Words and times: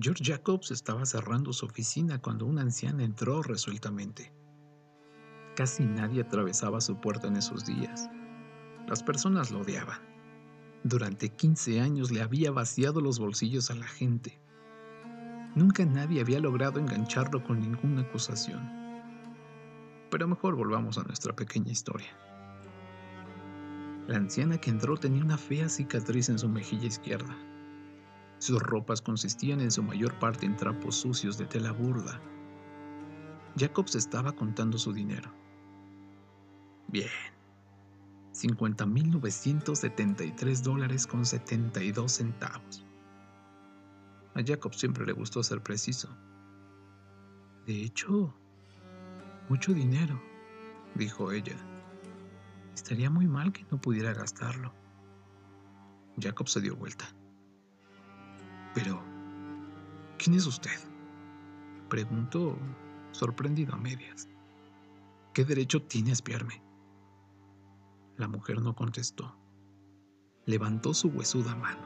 George 0.00 0.22
Jacobs 0.24 0.70
estaba 0.70 1.04
cerrando 1.04 1.52
su 1.52 1.66
oficina 1.66 2.20
cuando 2.20 2.46
una 2.46 2.62
anciana 2.62 3.02
entró 3.02 3.42
resueltamente. 3.42 4.32
Casi 5.56 5.84
nadie 5.84 6.22
atravesaba 6.22 6.80
su 6.80 7.00
puerta 7.00 7.26
en 7.26 7.36
esos 7.36 7.66
días. 7.66 8.08
Las 8.86 9.02
personas 9.02 9.50
lo 9.50 9.62
odiaban. 9.62 9.98
Durante 10.84 11.30
15 11.30 11.80
años 11.80 12.12
le 12.12 12.22
había 12.22 12.52
vaciado 12.52 13.00
los 13.00 13.18
bolsillos 13.18 13.72
a 13.72 13.74
la 13.74 13.88
gente. 13.88 14.40
Nunca 15.56 15.84
nadie 15.84 16.20
había 16.20 16.38
logrado 16.38 16.78
engancharlo 16.78 17.42
con 17.42 17.58
ninguna 17.58 18.02
acusación. 18.02 18.70
Pero 20.12 20.28
mejor 20.28 20.54
volvamos 20.54 20.96
a 20.98 21.02
nuestra 21.02 21.34
pequeña 21.34 21.72
historia. 21.72 22.16
La 24.06 24.16
anciana 24.16 24.58
que 24.58 24.70
entró 24.70 24.96
tenía 24.96 25.24
una 25.24 25.38
fea 25.38 25.68
cicatriz 25.68 26.28
en 26.28 26.38
su 26.38 26.48
mejilla 26.48 26.86
izquierda. 26.86 27.36
Sus 28.38 28.62
ropas 28.62 29.02
consistían 29.02 29.60
en 29.60 29.70
su 29.70 29.82
mayor 29.82 30.18
parte 30.18 30.46
en 30.46 30.56
trapos 30.56 30.96
sucios 30.96 31.36
de 31.38 31.44
tela 31.46 31.72
burda. 31.72 32.20
Jacobs 33.56 33.94
estaba 33.96 34.32
contando 34.32 34.78
su 34.78 34.92
dinero. 34.92 35.32
Bien. 36.86 37.08
50.973 38.32 40.62
dólares 40.62 41.06
con 41.06 41.26
72 41.26 42.12
centavos. 42.12 42.86
A 44.34 44.42
Jacob 44.46 44.74
siempre 44.74 45.04
le 45.04 45.12
gustó 45.12 45.42
ser 45.42 45.60
preciso. 45.60 46.08
De 47.66 47.82
hecho, 47.82 48.32
mucho 49.48 49.74
dinero, 49.74 50.22
dijo 50.94 51.32
ella. 51.32 51.56
Estaría 52.74 53.10
muy 53.10 53.26
mal 53.26 53.52
que 53.52 53.66
no 53.72 53.80
pudiera 53.80 54.14
gastarlo. 54.14 54.72
Jacob 56.20 56.48
se 56.48 56.60
dio 56.60 56.76
vuelta. 56.76 57.12
Pero, 58.78 59.02
¿quién 60.18 60.36
es 60.36 60.46
usted? 60.46 60.78
Preguntó, 61.88 62.56
sorprendido 63.10 63.74
a 63.74 63.76
medias. 63.76 64.28
¿Qué 65.34 65.44
derecho 65.44 65.82
tiene 65.82 66.10
a 66.10 66.12
espiarme? 66.12 66.62
La 68.18 68.28
mujer 68.28 68.62
no 68.62 68.76
contestó. 68.76 69.36
Levantó 70.46 70.94
su 70.94 71.08
huesuda 71.08 71.56
mano. 71.56 71.80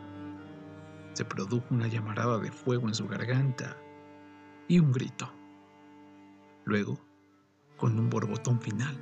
Se 1.14 1.24
produjo 1.24 1.64
una 1.70 1.86
llamarada 1.86 2.36
de 2.36 2.52
fuego 2.52 2.88
en 2.88 2.94
su 2.94 3.08
garganta 3.08 3.74
y 4.68 4.78
un 4.78 4.92
grito. 4.92 5.32
Luego, 6.66 7.00
con 7.78 7.98
un 7.98 8.10
borbotón 8.10 8.60
final, 8.60 8.98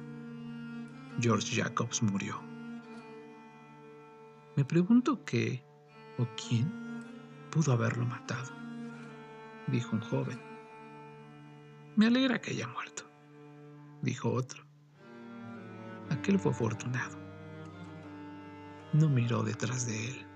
George 1.21 1.61
Jacobs 1.61 2.05
murió. 2.05 2.41
Me 4.57 4.65
pregunto 4.65 5.25
qué 5.25 5.65
o 6.19 6.27
quién 6.37 6.90
pudo 7.51 7.73
haberlo 7.73 8.05
matado, 8.07 8.51
dijo 9.67 9.97
un 9.97 10.03
joven. 10.03 10.41
Me 11.97 12.07
alegra 12.07 12.41
que 12.41 12.53
haya 12.53 12.69
muerto, 12.69 13.03
dijo 14.03 14.33
otro. 14.33 14.65
Aquel 16.11 16.39
fue 16.39 16.53
afortunado. 16.53 17.19
No 18.93 19.09
miró 19.09 19.43
detrás 19.43 19.87
de 19.87 20.09
él. 20.09 20.30